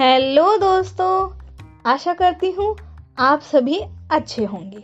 [0.00, 1.30] Hello दोस्तों,
[1.86, 2.76] आशा करती हूँ
[3.18, 3.78] आप सभी
[4.10, 4.82] अच्छे होंगे।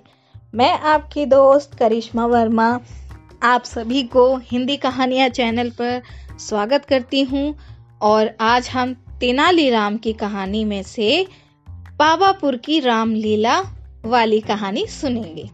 [0.55, 2.81] मैं आपकी दोस्त करिश्मा वर्मा,
[3.43, 6.03] आप सभी को हिंदी कहानियाँ चैनल पर
[6.39, 7.55] स्वागत करती हूँ
[8.03, 11.27] और आज हम तेनालीराम की कहानी में से
[11.99, 13.61] पावापुर की रामलीला
[14.05, 15.49] वाली कहानी सुनेंगे।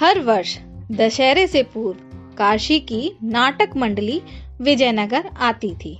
[0.00, 0.58] हर वर्ष
[0.92, 4.22] दशहरे से पूर्व काशी की नाटक मंडली
[4.60, 5.98] विजयनगर आती थी।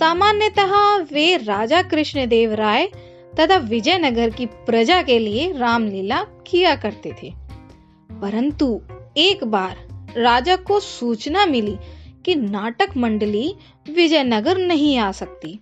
[0.00, 2.86] सामान्यतः वे राजा कृष्णदेव राय
[3.40, 7.32] तथा विजयनगर की प्रजा के लिए रामलीला किया करते थे।
[8.20, 8.80] परंतु
[9.16, 9.76] एक बार
[10.16, 11.76] राजा को सूचना मिली
[12.24, 13.54] कि नाटक मंडली
[13.90, 15.60] विजयनगर नहीं आ सकती।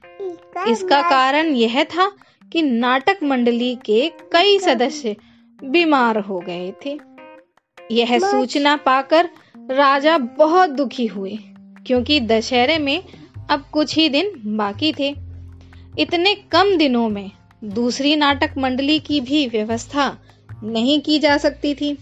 [0.69, 2.13] इसका कारण यह था
[2.53, 5.17] कि नाटक मंडली के कई सदस्य
[5.65, 6.99] बीमार हो गए थे।
[7.91, 9.29] यह सूचना पाकर
[9.71, 11.39] राजा बहुत दुखी हुए
[11.87, 13.03] क्योंकि दशहरे में
[13.51, 15.15] अब कुछ ही दिन बाकी थे।
[15.99, 17.31] इतने कम दिनों में
[17.65, 20.19] दूसरी नाटक मंडली की भी व्यवस्था
[20.65, 21.99] नहीं की जा सकती थी।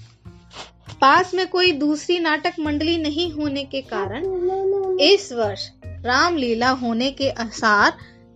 [1.00, 4.27] पास में कोई दूसरी नाटक मंडली नहीं होने के कारण
[5.00, 7.92] इस वर्ष रामलीला होने के आसार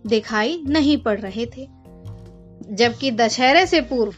[0.07, 1.67] दिखाई नहीं पड़ रहे थे।
[2.71, 4.13] जबकि दशहरे से पूर्व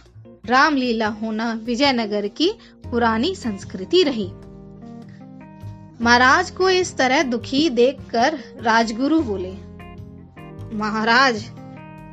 [0.46, 2.52] रामलीला होना विजयनगर की
[2.92, 4.30] पुरानी संस्कृति रही।
[6.04, 9.52] महाराज को इस तरह दुखी देखकर राजगुरु बोले,
[10.78, 11.36] महाराज,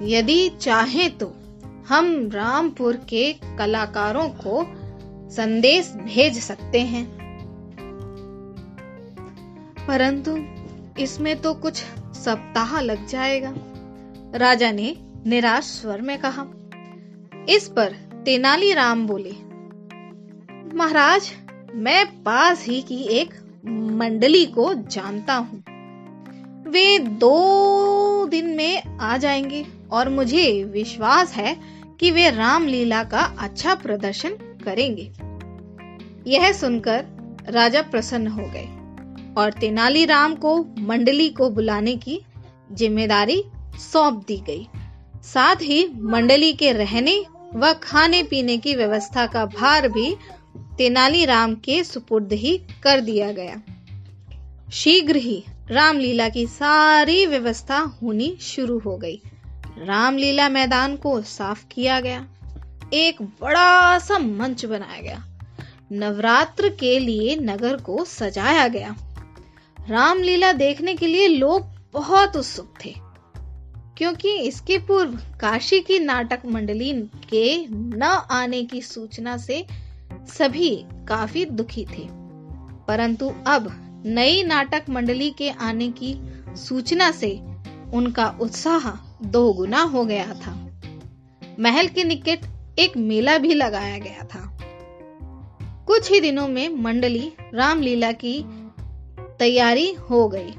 [0.03, 1.27] यदि चाहे तो
[1.89, 4.63] हम रामपुर के कलाकारों को
[5.31, 7.05] संदेश भेज सकते हैं।
[9.89, 10.37] परंतु
[11.03, 11.83] इसमें तो कुछ
[12.15, 13.55] सप्ताह लग जाएगा।
[14.39, 16.47] राजा ने निराश स्वर में कहा।
[17.49, 17.93] इस पर
[18.25, 19.35] तेनालीराम बोले,
[20.77, 21.31] महाराज,
[21.75, 25.65] मैं पास ही की एक मंडली को जानता हूँ।
[26.69, 31.57] वे दो दिन में आ जाएँगे और मुझे विश्वास है
[32.01, 34.31] कि वे रामलीला का अच्छा प्रदर्शन
[34.65, 35.11] करेंगे।
[36.31, 37.05] यह सुनकर
[37.49, 38.69] राजा प्रसन्न हो गए
[39.39, 42.21] और तेनालीराम को मंडली को बुलाने की
[42.73, 43.45] ज़िम्मेदारी
[43.93, 44.67] सौंप दी गई।
[45.23, 50.17] साथ ही मंडली के रहने व खाने पीने की व्यवस्था का भार भी
[50.81, 53.57] तेनालीराम के सुपुर्द ही कर दिया गया।
[54.73, 59.21] शीघ्र ही रामलीला की सारी व्यवस्था होनी शुरू हो गई।
[59.79, 62.27] रामलीला मैदान को साफ़ किया गया।
[62.93, 65.25] एक बड़ा सा मंच बनाया गया।
[65.93, 68.95] नवरात्र के लिए नगर को सजाया गया।
[69.79, 72.95] रामलीला देखने के लिए लोग बहुत उत्सुक थे,
[73.99, 76.93] क्योंकि इसके पूर्व काशी की नाटक मंडली
[77.31, 79.65] के न आने की सूचना से
[80.39, 82.09] सभी काफ़ी दुखी थे।
[82.89, 86.17] परंतु अब नई नाटक मंडली के आने की
[86.57, 87.41] सूचना से
[87.95, 88.91] उनका उत्साह
[89.27, 90.81] दोगुना हो गया था।
[91.61, 92.39] महल के निकट
[92.79, 94.59] एक मेला भी लगाया गया था।
[95.87, 98.45] कुछ ही दिनों में मंडली रामलीला की
[99.39, 100.55] तैयारी हो गई।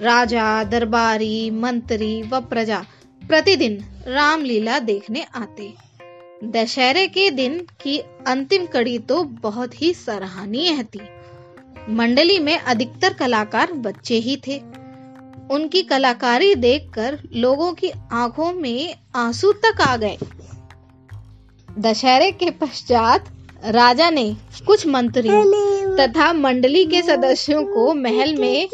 [0.00, 2.84] राजा, दरबारी, मंत्री व प्रजा
[3.28, 5.87] प्रतिदिन रामलीला देखने आते।
[6.44, 11.00] दशहरे के दिन की अंतिम कड़ी तो बहुत ही सराहनीय थी।
[11.90, 14.58] मंडली में अधिकतर कलाकार बच्चे ही थे।
[15.50, 20.18] उनकी कलाकारी देखकर लोगों की आँखों में आँसू तक आ गए।
[21.78, 23.28] दशहरे के पश्चात
[23.64, 25.30] राजा ने कुछ मंत्री
[25.96, 28.68] तथा मंडली के सदस्यों को महल में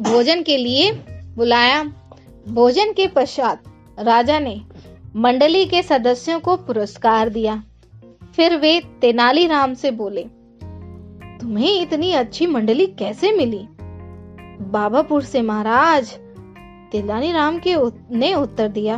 [0.00, 0.92] भोजन के लिए
[1.36, 1.82] बुलाया।
[2.48, 3.62] भोजन के पश्चात
[3.98, 4.60] राजा ने
[5.16, 7.62] मंडली के सदस्यों को पुरस्कार दिया।
[8.36, 10.22] फिर वे तेनालीराम से बोले,
[11.40, 13.66] तुम्हें इतनी अच्छी मंडली कैसे मिली?
[14.70, 16.12] बाबापुर से महाराज
[16.92, 17.74] तिलानी राम के
[18.16, 18.96] ने उत्तर दिया,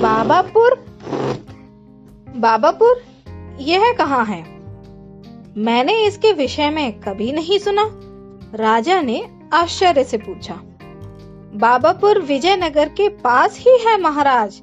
[0.00, 0.74] बाबापुर?
[2.36, 3.02] बाबापुर?
[3.60, 4.42] यह कहाँ है?
[5.56, 7.88] मैंने इसके विषय में कभी नहीं सुना।
[8.56, 10.60] राजा ने आश्चर्य से पूछा,
[11.54, 14.62] बाबापुर विजयनगर के पास ही है महाराज?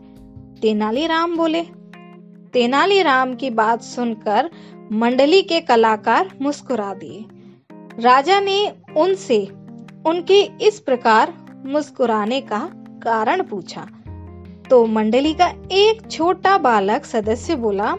[0.63, 1.61] तेनालीराम बोले।
[2.53, 4.49] तेनालीराम की बात सुनकर
[4.91, 7.25] मंडली के कलाकार मुस्कुरा दिए।
[7.99, 9.47] राजा ने उनसे
[10.05, 11.33] उनके इस प्रकार
[11.65, 12.71] मुस्कुराने का
[13.03, 13.87] कारण पूछा।
[14.69, 17.95] तो मंडली का एक छोटा बालक सदस्य बोला,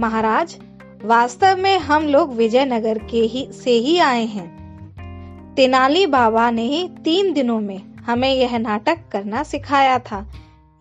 [0.00, 0.58] महाराज,
[1.04, 7.32] वास्तव में हम लोग विजयनगर के ही से ही आए हैं। तेनाली बाबा ने तीन
[7.32, 10.32] दिनों में हमें यह नाटक करना सिखाया था।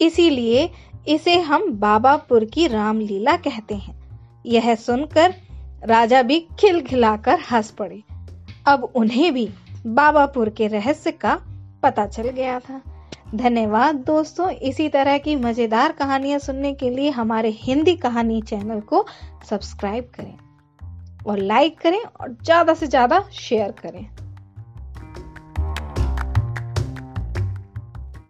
[0.02, 0.70] इसीलिए
[1.08, 3.96] इसे हम बाबापुर की रामलीला कहते हैं।
[4.46, 5.34] यह सुनकर
[5.84, 8.02] राजा भी खिलखिलाकर हंस पड़े।
[8.68, 9.50] अब उन्हें भी
[9.88, 11.40] बाबापुर के रहस्य का
[11.84, 12.82] पता चल गया था।
[13.36, 19.06] धन्यवाद दोस्तों, इसी तरह की मज़ेदार कहानियाँ सुनने के लिए हमारे हिंदी कहानी चैनल को
[19.50, 20.38] सब्सक्राइब करें
[21.28, 24.06] और लाइक करें और ज़्यादा से ज़्यादा शेयर करें।